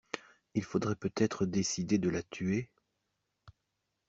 [0.55, 2.71] Il faudrait peut-être décider de la tuer.